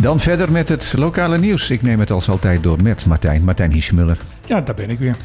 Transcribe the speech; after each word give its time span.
Dan 0.00 0.20
verder 0.20 0.52
met 0.52 0.68
het 0.68 0.94
lokale 0.96 1.38
nieuws. 1.38 1.70
Ik 1.70 1.82
neem 1.82 2.00
het 2.00 2.10
als 2.10 2.28
altijd 2.28 2.62
door 2.62 2.82
met 2.82 3.06
Martijn, 3.06 3.44
Martijn 3.44 3.72
Hiesmuller. 3.72 4.18
Ja, 4.46 4.60
daar 4.60 4.74
ben 4.74 4.90
ik 4.90 4.98
weer. 4.98 5.16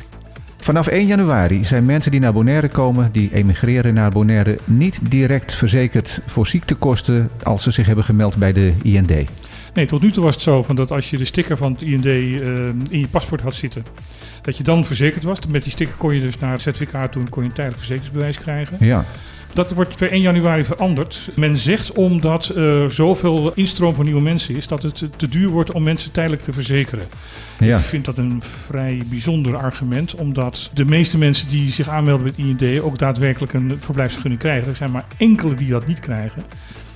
Vanaf 0.57 0.87
1 0.87 1.05
januari 1.05 1.65
zijn 1.65 1.85
mensen 1.85 2.11
die 2.11 2.19
naar 2.19 2.33
Bonaire 2.33 2.67
komen, 2.67 3.09
die 3.11 3.33
emigreren 3.33 3.93
naar 3.93 4.11
Bonaire, 4.11 4.57
niet 4.65 4.99
direct 5.09 5.55
verzekerd 5.55 6.19
voor 6.25 6.47
ziektekosten 6.47 7.29
als 7.43 7.63
ze 7.63 7.71
zich 7.71 7.85
hebben 7.85 8.05
gemeld 8.05 8.35
bij 8.35 8.53
de 8.53 8.73
IND. 8.83 9.11
Nee, 9.73 9.85
tot 9.85 10.01
nu 10.01 10.11
toe 10.11 10.23
was 10.23 10.33
het 10.33 10.43
zo 10.43 10.63
van 10.63 10.75
dat 10.75 10.91
als 10.91 11.09
je 11.09 11.17
de 11.17 11.25
sticker 11.25 11.57
van 11.57 11.71
het 11.71 11.81
IND 11.81 12.05
eh, 12.05 12.13
in 12.89 12.99
je 12.99 13.07
paspoort 13.07 13.41
had 13.41 13.53
zitten, 13.55 13.85
dat 14.41 14.57
je 14.57 14.63
dan 14.63 14.85
verzekerd 14.85 15.23
was. 15.23 15.37
Met 15.49 15.63
die 15.63 15.71
sticker 15.71 15.95
kon 15.95 16.13
je 16.15 16.21
dus 16.21 16.39
naar 16.39 16.51
het 16.51 16.61
certificaat 16.61 17.13
doen, 17.13 17.29
kon 17.29 17.43
je 17.43 17.49
een 17.49 17.55
tijdelijk 17.55 17.83
verzekeringsbewijs 17.83 18.37
krijgen. 18.37 18.77
Ja, 18.85 19.05
Dat 19.53 19.71
wordt 19.71 19.95
per 19.95 20.11
1 20.11 20.21
januari 20.21 20.63
veranderd. 20.63 21.29
Men 21.35 21.57
zegt 21.57 21.91
omdat 21.91 22.45
er 22.45 22.91
zoveel 22.91 23.51
instroom 23.55 23.95
van 23.95 24.05
nieuwe 24.05 24.21
mensen 24.21 24.55
is, 24.55 24.67
dat 24.67 24.81
het 24.83 25.03
te 25.15 25.27
duur 25.29 25.49
wordt 25.49 25.71
om 25.71 25.83
mensen 25.83 26.11
tijdelijk 26.11 26.41
te 26.41 26.53
verzekeren. 26.53 27.07
ja. 27.59 27.77
Ik 27.77 27.83
vind 27.83 28.05
dat 28.05 28.17
een 28.17 28.41
vrij 28.43 29.01
bijzonder 29.09 29.55
argument, 29.57 30.15
omdat 30.15 30.69
de 30.73 30.85
meeste 30.85 31.17
mensen 31.17 31.47
die 31.47 31.71
zich 31.71 31.89
aanmelden 31.89 32.33
bij 32.35 32.45
het 32.45 32.61
IND 32.61 32.81
ook 32.81 32.97
daadwerkelijk 32.97 33.53
een 33.53 33.77
verblijfsvergunning 33.79 34.41
krijgen. 34.41 34.69
Er 34.69 34.75
zijn 34.75 34.91
maar 34.91 35.05
enkele 35.17 35.53
die 35.53 35.69
dat 35.69 35.87
niet 35.87 35.99
krijgen. 35.99 36.43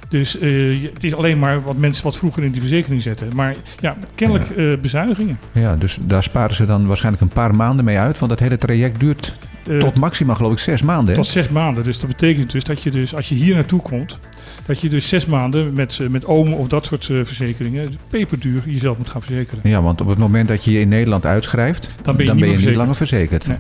Dus 0.10 0.38
eh, 0.40 0.84
het 0.94 1.04
is 1.04 1.16
alleen 1.16 1.40
maar 1.40 1.62
wat 1.64 1.78
mensen 1.78 2.04
wat 2.04 2.18
vroeger 2.18 2.44
in 2.44 2.52
die 2.52 2.62
verzekering 2.62 3.02
zetten. 3.02 3.36
Maar 3.36 3.56
ja, 3.80 3.98
kennelijk 4.16 4.50
eh, 4.50 4.74
bezuinigingen. 4.82 5.40
ja, 5.52 5.76
dus 5.76 5.98
daar 6.02 6.24
sparen 6.24 6.56
ze 6.56 6.66
dan 6.66 6.86
waarschijnlijk 6.88 7.24
een 7.24 7.30
paar 7.34 7.56
maanden 7.56 7.86
mee 7.86 7.98
uit, 7.98 8.20
want 8.20 8.32
dat 8.32 8.40
hele 8.40 8.58
traject 8.58 9.00
duurt 9.00 9.34
Eh, 9.70 9.78
tot 9.78 9.96
maximaal 9.96 10.36
geloof 10.36 10.52
ik 10.52 10.60
zes 10.60 10.82
maanden. 10.82 11.08
hè? 11.08 11.14
tot 11.14 11.28
zes 11.28 11.50
maanden. 11.50 11.84
Dus 11.84 12.00
dat 12.00 12.10
betekent 12.10 12.52
dus 12.52 12.64
dat 12.64 12.84
je 12.84 12.92
dus, 12.92 13.16
als 13.16 13.30
je 13.30 13.36
hier 13.36 13.56
naartoe 13.56 13.82
komt, 13.82 14.20
dat 14.66 14.82
je 14.82 14.90
dus 14.90 15.10
zes 15.10 15.26
maanden 15.26 15.74
met, 15.74 16.00
met 16.10 16.26
omen 16.26 16.58
of 16.58 16.68
dat 16.68 16.86
soort 16.86 17.06
verzekeringen, 17.06 17.98
peperduur, 18.08 18.62
jezelf 18.66 18.98
moet 18.98 19.10
gaan 19.10 19.22
verzekeren. 19.22 19.70
Ja, 19.70 19.82
want 19.82 20.02
op 20.02 20.08
het 20.08 20.18
moment 20.18 20.48
dat 20.48 20.64
je 20.66 20.72
je 20.72 20.80
in 20.80 20.90
Nederland 20.90 21.26
uitschrijft, 21.26 21.92
Dan 22.02 22.16
ben 22.16 22.26
je 22.38 22.58
niet 22.58 22.76
langer 22.76 22.96
verzekerd. 22.96 23.48
Nee. 23.48 23.58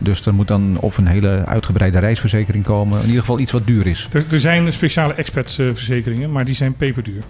Dus 0.00 0.26
er 0.26 0.34
moet 0.34 0.48
dan 0.48 0.76
of 0.80 0.98
een 0.98 1.06
hele 1.06 1.42
uitgebreide 1.46 1.98
reisverzekering 1.98 2.64
komen, 2.64 2.98
in 2.98 3.06
ieder 3.06 3.20
geval 3.20 3.38
iets 3.38 3.52
wat 3.52 3.66
duur 3.66 3.86
is. 3.86 4.08
Er, 4.12 4.24
er 4.30 4.40
zijn 4.40 4.72
speciale 4.72 5.14
expertverzekeringen, 5.14 6.32
maar 6.32 6.44
die 6.44 6.54
zijn 6.54 6.74
peperduur. 6.74 7.22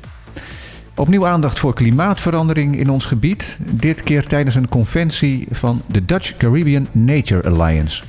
Opnieuw 0.94 1.26
aandacht 1.26 1.58
voor 1.58 1.74
klimaatverandering 1.74 2.76
in 2.78 2.90
ons 2.90 3.06
gebied. 3.06 3.58
Dit 3.70 4.02
keer 4.02 4.26
tijdens 4.26 4.54
een 4.54 4.68
conventie 4.68 5.46
van 5.50 5.82
de 5.86 6.04
Dutch 6.04 6.36
Caribbean 6.36 6.86
Nature 6.92 7.50
Alliance. 7.50 8.02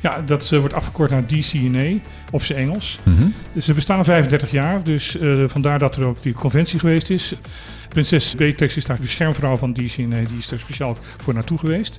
Ja, 0.00 0.20
dat 0.26 0.52
eh, 0.52 0.58
wordt 0.58 0.74
afgekort 0.74 1.10
naar 1.10 1.26
DCNA 1.26 1.98
op 2.30 2.42
zijn 2.42 2.58
Engels. 2.58 2.98
Dus 3.52 3.64
ze 3.64 3.74
bestaan 3.74 4.04
35 4.04 4.50
jaar, 4.50 4.82
dus 4.82 5.18
eh, 5.18 5.44
vandaar 5.46 5.78
dat 5.78 5.96
er 5.96 6.06
ook 6.06 6.22
die 6.22 6.32
conventie 6.32 6.78
geweest 6.78 7.10
is. 7.10 7.34
Prinses 7.94 8.34
Beatrix 8.34 8.76
is 8.76 8.84
daar 8.84 8.98
beschermvrouw 9.00 9.56
van 9.56 9.72
DCNA, 9.72 10.16
die 10.28 10.38
is 10.38 10.50
er 10.50 10.58
speciaal 10.58 10.96
voor 11.22 11.34
naartoe 11.34 11.58
geweest. 11.58 11.98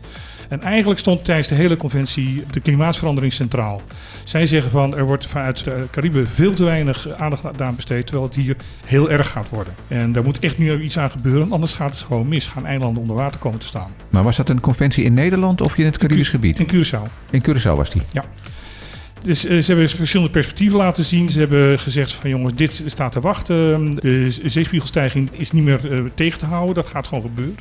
En 0.50 0.62
eigenlijk 0.62 1.00
stond 1.00 1.26
tijdens 1.26 1.48
de 1.48 1.56
hele 1.56 1.76
conventie 1.76 2.44
de 2.52 2.60
klimaatverandering 2.60 3.34
centraal. 3.34 3.82
Zij 4.24 4.46
zeggen 4.46 4.72
van 4.72 4.98
er 4.98 5.06
wordt 5.06 5.28
vanuit 5.28 5.64
de 5.64 5.86
Cariben 5.92 6.28
veel 6.28 6.54
te 6.54 6.64
weinig 6.64 7.10
aandacht 7.18 7.62
aan 7.62 7.76
besteed, 7.76 8.06
terwijl 8.06 8.28
het 8.28 8.36
hier 8.36 8.56
heel 8.86 9.10
erg 9.10 9.30
gaat 9.30 9.50
worden. 9.50 9.74
En 9.88 10.12
daar 10.12 10.24
moet 10.24 10.40
echt 10.40 10.58
nu 10.58 10.82
iets 10.82 10.98
aan 10.98 11.12
gebeuren, 11.12 11.52
anders 11.52 11.74
gaat 11.74 11.92
het 11.92 12.00
gewoon 12.00 12.28
mis. 12.28 12.48
Gaan 12.48 12.66
eilanden 12.66 13.02
onder 13.02 13.16
water 13.16 13.40
komen 13.40 13.60
te 13.60 13.66
staan. 13.66 13.92
Maar 14.10 14.24
was 14.24 14.38
dat 14.38 14.50
een 14.50 14.60
conventie 14.60 15.04
in 15.04 15.14
Nederland 15.14 15.62
of 15.62 15.78
in 15.78 15.86
het 15.86 15.98
Caribisch 15.98 16.30
gebied? 16.30 16.60
In 16.60 16.68
Curaçao. 16.68 17.12
In 17.30 17.44
Curaçao 17.50 17.76
was 17.76 17.90
die. 17.90 18.02
Dus 19.26 19.46
eh, 19.46 19.62
ze 19.62 19.72
hebben 19.72 19.90
verschillende 19.90 20.32
perspectieven 20.32 20.78
laten 20.78 21.06
zien. 21.06 21.30
Ze 21.30 21.40
hebben 21.40 21.80
gezegd 21.80 22.14
van 22.14 22.30
jongens, 22.30 22.56
dit 22.56 22.84
staat 22.86 23.12
te 23.12 23.20
wachten. 23.20 23.96
De 23.96 24.32
zeespiegelstijging 24.46 25.30
is 25.32 25.52
niet 25.52 25.64
meer 25.64 25.92
eh, 25.92 26.00
tegen 26.16 26.40
te 26.40 26.46
houden. 26.46 26.76
Dat 26.76 26.88
gaat 26.88 27.08
gewoon 27.08 27.24
gebeuren. 27.24 27.56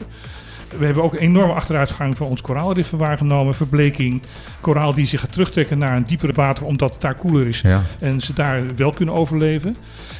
We 0.78 0.84
hebben 0.84 1.02
ook 1.02 1.12
een 1.12 1.18
enorme 1.18 1.52
achteruitgang 1.52 2.16
van 2.16 2.26
ons 2.26 2.40
koraalriffen 2.40 2.98
waargenomen. 2.98 3.54
Verbleking, 3.54 4.22
koraal 4.60 4.94
die 4.94 5.06
zich 5.06 5.20
gaat 5.20 5.32
terugtrekken 5.32 5.78
naar 5.78 5.96
een 5.96 6.06
diepere 6.06 6.32
water 6.32 6.64
omdat 6.64 6.92
het 6.92 7.00
daar 7.00 7.14
koeler 7.14 7.46
is. 7.46 7.60
Ja. 7.60 7.82
En 7.98 8.20
ze 8.20 8.32
daar 8.32 8.62
wel 8.76 8.92
kunnen 8.92 9.14
overleven. 9.14 9.76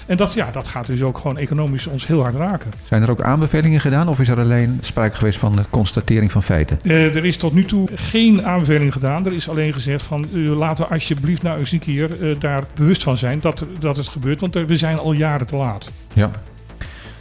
En 0.06 0.16
dat, 0.16 0.32
ja, 0.32 0.50
dat 0.50 0.68
gaat 0.68 0.86
dus 0.86 1.02
ook 1.02 1.18
gewoon 1.18 1.38
economisch 1.38 1.86
ons 1.86 2.06
heel 2.06 2.22
hard 2.22 2.34
raken. 2.34 2.70
Zijn 2.84 3.02
er 3.02 3.10
ook 3.10 3.22
aanbevelingen 3.22 3.80
gedaan 3.80 4.08
of 4.08 4.20
is 4.20 4.28
er 4.28 4.40
alleen 4.40 4.78
sprake 4.80 5.16
geweest 5.16 5.38
van 5.38 5.56
de 5.56 5.62
constatering 5.70 6.32
van 6.32 6.42
feiten? 6.42 6.78
Eh, 6.82 7.16
er 7.16 7.24
is 7.24 7.36
tot 7.36 7.52
nu 7.52 7.64
toe 7.64 7.88
geen 7.94 8.44
aanbeveling 8.44 8.92
gedaan. 8.92 9.26
Er 9.26 9.32
is 9.32 9.48
alleen 9.48 9.72
gezegd 9.72 10.02
van 10.02 10.26
uh, 10.32 10.56
laten 10.56 10.86
we 10.86 10.92
alsjeblieft 10.92 11.42
nou 11.42 11.58
eens 11.58 11.72
een 11.72 11.78
keer 11.78 12.22
eh, 12.22 12.36
daar 12.38 12.64
bewust 12.74 13.02
van 13.02 13.16
zijn 13.16 13.40
dat, 13.40 13.64
dat 13.78 13.96
het 13.96 14.08
gebeurt. 14.08 14.40
Want 14.40 14.54
we 14.54 14.76
zijn 14.76 14.98
al 14.98 15.12
jaren 15.12 15.46
te 15.46 15.56
laat. 15.56 15.90
Ja. 16.12 16.30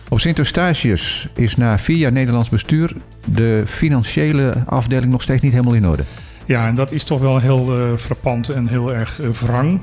Op 0.09 0.19
Sint 0.19 0.37
Eustatius 0.37 1.27
is 1.35 1.55
na 1.55 1.79
vier 1.79 1.97
jaar 1.97 2.11
Nederlands 2.11 2.49
bestuur 2.49 2.93
de 3.25 3.63
financiële 3.65 4.53
afdeling 4.65 5.11
nog 5.11 5.21
steeds 5.21 5.41
niet 5.41 5.51
helemaal 5.51 5.73
in 5.73 5.87
orde. 5.87 6.03
Ja, 6.45 6.67
en 6.67 6.75
dat 6.75 6.91
is 6.91 7.03
toch 7.03 7.19
wel 7.19 7.39
heel 7.39 7.79
eh, 7.79 7.97
frappant 7.97 8.49
en 8.49 8.67
heel 8.67 8.93
erg 8.93 9.19
eh, 9.19 9.29
wrang. 9.29 9.81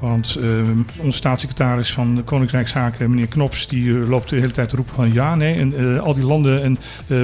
Want 0.00 0.36
eh, 0.40 0.48
onze 0.96 1.16
staatssecretaris 1.16 1.92
van 1.92 2.22
Koninkrijkszaken, 2.24 3.10
meneer 3.10 3.26
Knops, 3.26 3.68
die 3.68 3.94
eh, 3.94 4.08
loopt 4.08 4.28
de 4.28 4.36
hele 4.36 4.50
tijd 4.50 4.68
te 4.68 4.76
roepen 4.76 4.94
van 4.94 5.12
ja, 5.12 5.34
nee. 5.34 5.54
En 5.54 5.94
eh, 5.94 6.00
al 6.00 6.14
die 6.14 6.24
landen 6.24 6.62
en, 6.62 6.78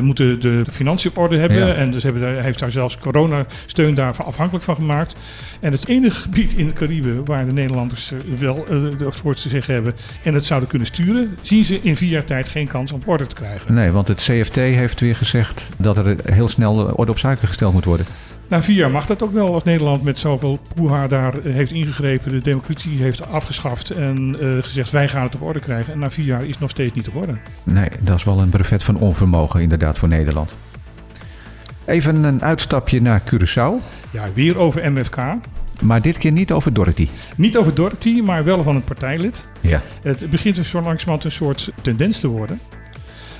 moeten 0.04 0.40
de, 0.40 0.64
financiën 0.70 1.10
op 1.10 1.18
orde 1.18 1.38
hebben. 1.38 1.66
Ja. 1.66 1.74
En 1.74 1.90
dus 1.90 2.02
hebben, 2.02 2.22
hij 2.22 2.42
heeft 2.42 2.58
daar 2.58 2.70
zelfs 2.70 2.98
coronasteun 2.98 3.94
daarvan 3.94 4.26
afhankelijk 4.26 4.64
van 4.64 4.74
gemaakt. 4.74 5.18
En 5.60 5.72
het 5.72 5.88
enige 5.88 6.20
gebied 6.20 6.52
in 6.52 6.66
de 6.66 6.72
Cariben 6.72 7.24
waar 7.24 7.46
de 7.46 7.52
Nederlanders 7.52 8.12
wel 8.38 8.64
het 8.98 9.16
voor 9.16 9.34
te 9.34 9.48
zeggen 9.48 9.74
hebben 9.74 9.94
en 10.22 10.34
het 10.34 10.44
zouden 10.44 10.68
kunnen 10.68 10.86
sturen, 10.86 11.36
zien 11.42 11.64
ze 11.64 11.80
in 11.82 11.96
vier 11.96 12.10
jaar 12.10 12.24
tijd 12.24 12.48
geen 12.48 12.68
kans 12.68 12.92
om 12.92 13.00
op 13.00 13.08
orde 13.08 13.26
te 13.26 13.34
krijgen. 13.34 13.74
Nee, 13.74 13.90
want 13.90 14.08
het 14.08 14.18
CFT 14.18 14.54
heeft 14.54 15.00
weer 15.00 15.16
gezegd 15.16 15.68
dat 15.76 15.96
er 15.96 16.16
heel 16.24 16.48
snel 16.48 16.94
orde 16.94 17.10
op 17.10 17.18
zaken 17.18 17.48
gesteld 17.48 17.72
moet 17.72 17.84
worden. 17.84 18.06
Na 18.48 18.62
vier 18.62 18.76
jaar 18.76 18.90
mag 18.90 19.06
dat 19.06 19.22
ook 19.22 19.32
wel 19.32 19.54
als 19.54 19.64
Nederland 19.64 20.02
met 20.02 20.18
zoveel 20.18 20.58
poeha 20.74 21.06
daar 21.06 21.38
eh, 21.38 21.52
heeft 21.54 21.72
ingegrepen, 21.72 22.32
de 22.32 22.40
democratie 22.42 23.02
heeft 23.02 23.26
afgeschaft 23.26 23.90
en 23.90 24.36
eh, 24.40 24.62
gezegd 24.62 24.90
wij 24.90 25.08
gaan 25.08 25.22
het 25.22 25.34
op 25.34 25.42
orde 25.42 25.60
krijgen. 25.60 25.92
En 25.92 25.98
na 25.98 26.10
vier 26.10 26.24
jaar 26.24 26.42
is 26.42 26.50
het 26.50 26.60
nog 26.60 26.70
steeds 26.70 26.94
niet 26.94 27.08
op 27.08 27.16
orde. 27.16 27.34
Nee, 27.64 27.88
dat 28.00 28.16
is 28.18 28.24
wel 28.24 28.40
een 28.40 28.48
brevet 28.48 28.82
van 28.82 28.96
onvermogen 28.96 29.60
inderdaad 29.60 29.98
voor 29.98 30.08
Nederland. 30.08 30.54
Even 31.84 32.24
een 32.24 32.42
uitstapje 32.42 33.02
naar 33.02 33.22
Curaçao, 33.22 33.82
Ja, 34.10 34.24
weer 34.34 34.58
over 34.58 34.92
MFK. 34.92 35.16
maar 35.82 36.02
dit 36.02 36.18
keer 36.18 36.32
niet 36.32 36.52
over 36.52 36.72
Dorothy. 36.72 37.08
Niet 37.36 37.56
over 37.56 37.74
Dorothy, 37.74 38.20
maar 38.20 38.44
wel 38.44 38.62
van 38.62 38.74
een 38.76 38.84
partijlid. 38.84 39.46
Ja. 39.60 39.82
Het 40.02 40.30
begint 40.30 40.56
dus 40.56 40.68
zo 40.68 40.80
langzamerhand 40.80 41.24
een 41.24 41.32
soort 41.32 41.70
tendens 41.82 42.20
te 42.20 42.28
worden. 42.28 42.60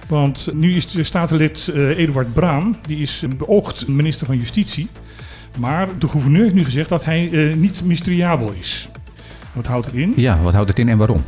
Want 0.09 0.49
nu 0.53 0.75
is 0.75 0.91
de 0.91 1.03
statenlid 1.03 1.69
eh, 1.75 1.99
Eduard 1.99 2.33
Braam, 2.33 2.77
die 2.87 2.99
is 2.99 3.25
beoogd 3.37 3.89
minister 3.89 4.27
van 4.27 4.37
Justitie. 4.39 4.89
Maar 5.59 5.89
de 5.99 6.09
gouverneur 6.09 6.43
heeft 6.43 6.55
nu 6.55 6.65
gezegd 6.65 6.89
dat 6.89 7.05
hij 7.05 7.31
eh, 7.31 7.55
niet 7.57 7.83
ministeriabel 7.83 8.53
is. 8.61 8.89
Wat 9.53 9.67
houdt 9.67 9.87
het 9.87 9.95
in? 9.95 10.13
Ja, 10.17 10.39
wat 10.43 10.53
houdt 10.53 10.69
het 10.69 10.79
in 10.79 10.89
en 10.89 10.99
waarom? 10.99 11.25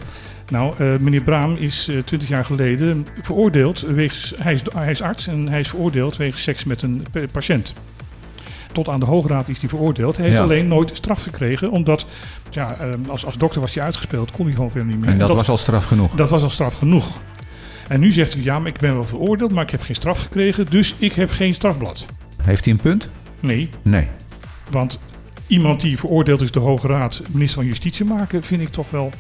Nou, 0.51 0.75
eh, 0.79 0.97
meneer 1.01 1.23
Braam 1.23 1.55
is 1.57 1.91
20 2.05 2.29
jaar 2.29 2.45
geleden 2.45 3.07
veroordeeld 3.23 3.81
wegens. 3.81 4.33
Hij 4.37 4.53
is, 4.55 4.61
hij 4.75 4.91
is 4.91 5.03
arts 5.03 5.27
en 5.27 5.49
hij 5.49 5.61
is 5.61 5.69
veroordeeld 5.69 6.17
wegens 6.17 6.43
seks 6.43 6.65
met 6.65 6.83
een 6.83 7.05
pa- 7.13 7.21
patiënt. 7.33 7.73
Tot 8.73 8.89
aan 8.89 9.01
de 9.01 9.07
Hoge 9.07 9.29
Raad 9.29 9.49
is 9.49 9.61
hij 9.61 9.69
veroordeeld. 9.69 10.17
Hij 10.17 10.25
heeft 10.27 10.39
Ja. 10.39 10.45
alleen 10.45 10.69
nooit 10.69 10.91
straf 10.97 11.23
gekregen, 11.23 11.71
omdat 11.71 12.07
ja, 12.51 12.75
eh, 12.77 12.89
als, 13.09 13.25
als 13.27 13.37
dokter 13.37 13.61
was 13.61 13.75
hij 13.75 13.85
uitgespeeld, 13.85 14.31
kon 14.31 14.47
hij 14.47 14.55
gewoon 14.55 14.71
veel 14.71 14.85
niet 14.85 14.99
meer. 15.01 15.09
En 15.09 15.19
dat 15.19 15.29
was 15.35 15.49
al 15.49 15.57
straf 15.57 15.85
genoeg. 15.87 16.13
dat 16.15 16.31
was 16.31 16.43
al 16.43 16.51
straf 16.51 16.75
genoeg. 16.75 17.19
En 17.89 18.01
nu 18.01 18.11
zegt 18.13 18.33
hij, 18.33 18.43
ja, 18.43 18.59
maar 18.59 18.69
ik 18.69 18.79
ben 18.79 18.93
wel 18.95 19.05
veroordeeld, 19.07 19.53
maar 19.53 19.63
ik 19.63 19.71
heb 19.71 19.83
geen 19.83 19.95
straf 19.97 20.19
gekregen, 20.21 20.67
dus 20.71 20.95
ik 20.99 21.13
heb 21.13 21.31
geen 21.31 21.55
strafblad. 21.55 22.07
Heeft 22.43 22.65
hij 22.65 22.75
een 22.75 22.81
punt? 22.81 23.09
Nee, 23.41 23.69
Nee. 23.83 24.07
want 24.71 25.01
iemand 25.47 25.81
die 25.81 25.99
veroordeeld 25.99 26.41
is 26.41 26.51
de 26.51 26.59
Hoge 26.59 26.87
Raad 26.89 27.23
minister 27.31 27.59
van 27.61 27.67
Justitie 27.69 28.05
maken, 28.05 28.43
vind 28.43 28.61
ik 28.63 28.69
toch 28.69 28.91
wel 28.91 29.11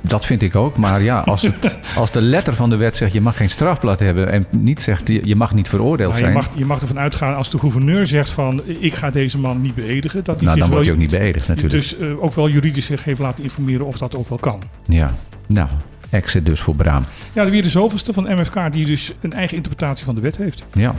Dat 0.00 0.26
vind 0.26 0.42
ik 0.42 0.56
ook. 0.56 0.76
Maar 0.76 1.02
ja, 1.02 1.18
als, 1.20 1.42
het, 1.42 1.76
als 1.96 2.10
de 2.10 2.20
letter 2.20 2.54
van 2.54 2.70
de 2.70 2.76
wet 2.76 2.96
zegt 2.96 3.12
je 3.12 3.20
mag 3.20 3.36
geen 3.36 3.50
strafblad 3.50 3.98
hebben 3.98 4.30
en 4.30 4.46
niet 4.50 4.80
zegt 4.80 5.08
je 5.08 5.20
je 5.24 5.36
mag 5.36 5.54
niet 5.54 5.68
veroordeeld 5.68 6.12
Nou, 6.12 6.24
je, 6.24 6.30
zijn. 6.32 6.44
mag, 6.44 6.50
je 6.58 6.64
mag 6.64 6.80
ervan 6.80 6.98
uitgaan 6.98 7.34
als 7.34 7.50
de 7.50 7.58
gouverneur 7.58 8.06
zegt 8.06 8.30
van 8.30 8.62
ik 8.78 8.94
ga 8.94 9.10
deze 9.10 9.38
man 9.38 9.60
niet 9.60 9.74
beëdigen. 9.74 10.24
Dat 10.24 10.36
hij 10.36 10.44
nou, 10.44 10.58
dan 10.58 10.68
wel, 10.68 10.68
wordt 10.68 10.84
hij 10.84 10.94
ook 10.94 11.00
niet 11.00 11.20
beëdigd 11.20 11.48
natuurlijk. 11.48 11.74
Dus 11.74 11.98
eh, 11.98 12.22
ook 12.22 12.34
wel 12.34 12.48
juridisch 12.48 12.86
zich 12.86 13.04
heeft 13.04 13.20
laten 13.20 13.42
informeren 13.44 13.86
of 13.86 13.98
dat 13.98 14.16
ook 14.16 14.28
wel 14.28 14.38
kan. 14.38 14.62
Ja, 14.86 15.14
nou, 15.48 15.68
exit 16.16 16.46
dus 16.46 16.60
voor 16.60 16.76
Braam. 16.76 17.04
Ja, 17.32 17.50
weer 17.50 17.62
de 17.62 17.68
zoveelste 17.68 18.12
van 18.12 18.40
MFK 18.40 18.72
die 18.72 18.86
dus 18.86 19.12
een 19.20 19.32
eigen 19.32 19.56
interpretatie 19.56 20.04
van 20.04 20.14
de 20.14 20.20
wet 20.20 20.36
heeft. 20.36 20.64
Ja. 20.72 20.94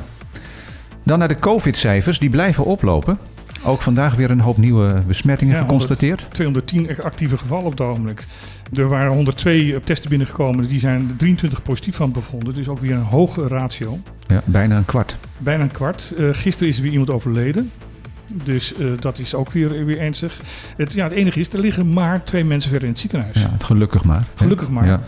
Dan 1.03 1.19
naar 1.19 1.27
de 1.27 1.39
COVID-cijfers, 1.39 2.19
die 2.19 2.29
blijven 2.29 2.65
oplopen. 2.65 3.17
Ook 3.63 3.81
vandaag 3.81 4.15
weer 4.15 4.31
een 4.31 4.39
hoop 4.39 4.57
nieuwe 4.57 5.01
besmettingen 5.07 5.55
Ja, 5.55 5.61
geconstateerd. 5.61 6.25
210 6.29 7.01
actieve 7.03 7.37
gevallen 7.37 7.65
op 7.65 7.71
het 7.71 7.81
ogenblik. 7.81 8.23
Er 8.73 8.87
waren 8.87 9.11
102 9.11 9.79
testen 9.79 10.09
binnengekomen, 10.09 10.67
die 10.67 10.79
zijn 10.79 11.13
23 11.17 11.61
positief 11.61 11.95
van 11.95 12.11
bevonden. 12.11 12.53
Dus 12.55 12.67
ook 12.67 12.79
weer 12.79 12.91
een 12.91 13.01
hoge 13.01 13.47
ratio. 13.47 13.99
Ja, 14.27 14.41
bijna 14.45 14.77
een 14.77 14.85
kwart. 14.85 15.17
Bijna 15.37 15.63
een 15.63 15.71
kwart. 15.71 16.13
Eh, 16.17 16.25
gisteren 16.31 16.69
is 16.69 16.75
er 16.77 16.81
weer 16.83 16.91
iemand 16.91 17.11
overleden. 17.11 17.71
Dus 18.27 18.74
uh, 18.77 18.91
dat 19.00 19.19
is 19.19 19.35
ook 19.35 19.51
weer, 19.51 19.85
weer 19.85 20.00
ernstig. 20.00 20.39
Het, 20.77 20.94
ja, 20.94 21.03
het 21.03 21.13
enige 21.13 21.39
is, 21.39 21.53
er 21.53 21.59
liggen 21.59 21.94
maar 21.94 22.24
twee 22.24 22.44
mensen 22.44 22.69
verder 22.69 22.88
in 22.88 22.94
het 22.94 23.01
ziekenhuis. 23.01 23.41
Ja, 23.41 23.51
gelukkig 23.59 24.03
maar. 24.03 24.24
Gelukkig 24.35 24.69
maar. 24.69 24.85
Ja. 24.85 25.03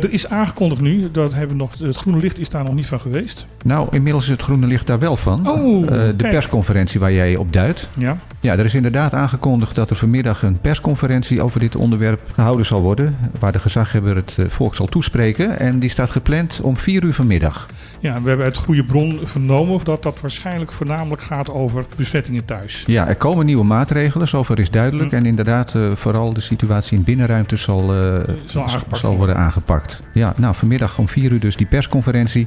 Er 0.00 0.12
is 0.12 0.28
aangekondigd 0.28 0.80
nu, 0.80 1.10
dat 1.10 1.34
hebben 1.34 1.56
nog, 1.56 1.78
het 1.78 1.96
groene 1.96 2.20
licht 2.20 2.38
is 2.38 2.48
daar 2.48 2.64
nog 2.64 2.74
niet 2.74 2.86
van 2.86 3.00
geweest. 3.00 3.46
Nou, 3.64 3.88
inmiddels 3.90 4.24
is 4.24 4.30
het 4.30 4.42
groene 4.42 4.66
licht 4.66 4.86
daar 4.86 4.98
wel 4.98 5.16
van. 5.16 5.48
Oh, 5.50 5.82
uh, 5.82 5.90
de 5.90 6.14
persconferentie 6.16 7.00
waar 7.00 7.12
jij 7.12 7.36
op 7.36 7.52
duidt. 7.52 7.88
Ja. 7.94 8.18
Ja, 8.46 8.52
er 8.52 8.64
is 8.64 8.74
inderdaad 8.74 9.12
aangekondigd 9.12 9.74
dat 9.74 9.90
er 9.90 9.96
vanmiddag 9.96 10.42
een 10.42 10.60
persconferentie 10.60 11.42
over 11.42 11.60
dit 11.60 11.76
onderwerp 11.76 12.20
gehouden 12.34 12.66
zal 12.66 12.80
worden. 12.80 13.16
Waar 13.38 13.52
de 13.52 13.58
gezaghebber 13.58 14.16
het 14.16 14.36
eh, 14.38 14.46
volk 14.46 14.74
zal 14.74 14.86
toespreken. 14.86 15.58
En 15.58 15.78
die 15.78 15.90
staat 15.90 16.10
gepland 16.10 16.60
om 16.62 16.76
4 16.76 17.02
uur 17.02 17.14
vanmiddag. 17.14 17.66
Ja, 18.00 18.22
we 18.22 18.28
hebben 18.28 18.46
uit 18.46 18.56
goede 18.56 18.84
bron 18.84 19.20
vernomen 19.24 19.84
dat 19.84 20.02
dat 20.02 20.20
waarschijnlijk 20.20 20.72
voornamelijk 20.72 21.22
gaat 21.22 21.50
over 21.50 21.84
besmettingen 21.96 22.44
thuis. 22.44 22.84
Ja, 22.86 23.08
er 23.08 23.16
komen 23.16 23.46
nieuwe 23.46 23.64
maatregelen, 23.64 24.28
zover 24.28 24.58
is 24.58 24.70
duidelijk. 24.70 25.10
Hm. 25.10 25.16
En 25.16 25.26
inderdaad, 25.26 25.74
uh, 25.74 25.92
vooral 25.94 26.32
de 26.32 26.40
situatie 26.40 26.98
in 26.98 27.04
binnenruimte 27.04 27.56
zal, 27.56 27.94
uh, 27.94 28.16
zal, 28.46 28.68
zal 28.92 29.16
worden 29.16 29.36
aangepakt. 29.36 30.02
Ja, 30.12 30.34
nou 30.36 30.54
vanmiddag 30.54 30.98
om 30.98 31.08
4 31.08 31.32
uur 31.32 31.40
dus 31.40 31.56
die 31.56 31.66
persconferentie. 31.66 32.46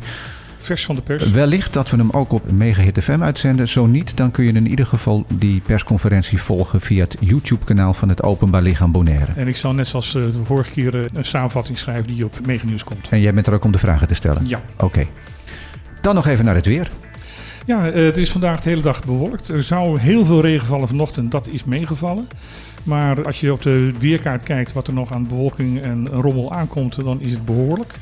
Vers 0.59 0.85
van 0.85 0.95
de 0.95 1.01
pers. 1.01 1.31
Wellicht 1.31 1.73
dat 1.73 1.89
we 1.89 1.97
hem 1.97 2.09
ook 2.09 2.31
op 2.31 2.51
Megahit 2.51 3.03
FM 3.03 3.21
uitzenden. 3.21 3.67
Zo 3.67 3.85
niet, 3.85 4.17
dan 4.17 4.31
kun 4.31 4.44
je 4.44 4.51
in 4.51 4.67
ieder 4.67 4.85
geval 4.85 5.25
die 5.33 5.61
persconferentie 5.65 6.41
volgen 6.41 6.81
via 6.81 7.03
het 7.03 7.15
YouTube-kanaal 7.19 7.94
van 7.94 8.09
het 8.09 8.23
Openbaar 8.23 8.61
Lichaam 8.61 8.91
Bonaire. 8.91 9.31
En 9.35 9.47
ik 9.47 9.56
zal 9.56 9.73
net 9.73 9.88
zoals 9.88 10.11
de 10.11 10.33
vorige 10.44 10.69
keer 10.69 10.95
een 10.95 11.25
samenvatting 11.25 11.77
schrijven 11.77 12.07
die 12.07 12.25
op 12.25 12.45
Mega 12.45 12.65
komt. 12.83 13.09
En 13.09 13.21
jij 13.21 13.33
bent 13.33 13.47
er 13.47 13.53
ook 13.53 13.63
om 13.63 13.71
de 13.71 13.79
vragen 13.79 14.07
te 14.07 14.13
stellen? 14.13 14.47
Ja. 14.47 14.61
Oké. 14.77 15.07
Dan 16.01 16.15
nog 16.15 16.27
even 16.27 16.45
naar 16.45 16.56
het 16.56 16.65
weer. 16.65 16.91
Ja, 17.65 17.83
het 17.83 18.17
is 18.17 18.31
vandaag 18.31 18.61
de 18.61 18.69
hele 18.69 18.81
dag 18.81 19.03
bewolkt. 19.06 19.50
Er 19.50 19.63
zou 19.63 20.00
heel 20.00 20.25
veel 20.25 20.41
regen 20.41 20.67
vallen 20.67 20.88
vanochtend, 20.88 21.31
dat 21.31 21.47
is 21.47 21.63
meegevallen. 21.63 22.27
Maar 22.83 23.25
als 23.25 23.39
je 23.39 23.53
op 23.53 23.61
de 23.61 23.91
weerkaart 24.00 24.44
kijkt 24.44 24.73
wat 24.73 24.88
er 24.88 24.94
nog 24.94 25.13
aan 25.13 25.27
bewolking 25.27 25.81
en 25.81 26.07
rommel 26.07 26.51
aankomt, 26.53 27.03
dan 27.03 27.21
is 27.21 27.31
het 27.31 27.45
behoorlijk. 27.45 27.94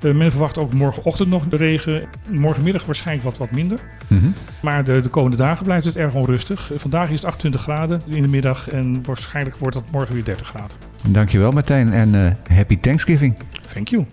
Uh, 0.00 0.14
men 0.14 0.30
verwacht 0.30 0.58
ook 0.58 0.72
morgenochtend 0.72 1.28
nog 1.28 1.48
de 1.48 1.56
regen. 1.56 2.04
Morgenmiddag 2.28 2.84
waarschijnlijk 2.84 3.28
wat, 3.28 3.38
wat 3.38 3.50
minder. 3.50 3.80
Mm 4.06 4.18
-hmm. 4.18 4.34
Maar 4.60 4.84
de, 4.84 5.00
de, 5.00 5.08
komende 5.08 5.36
dagen 5.36 5.64
blijft 5.64 5.84
het 5.84 5.96
erg 5.96 6.14
onrustig. 6.14 6.70
Vandaag 6.74 7.08
is 7.08 7.14
het 7.14 7.24
28 7.24 7.62
graden 7.62 8.00
in 8.06 8.22
de 8.22 8.28
middag 8.28 8.68
en 8.68 9.04
waarschijnlijk 9.04 9.56
wordt 9.56 9.74
dat 9.74 9.90
morgen 9.90 10.14
weer 10.14 10.24
30 10.24 10.46
graden. 10.46 10.76
Dankjewel 11.08 11.50
Martijn 11.50 11.92
en 11.92 12.14
uh, 12.14 12.56
happy 12.56 12.78
Thanksgiving. 12.78 13.36
Thank 13.72 13.88
you. 13.88 14.06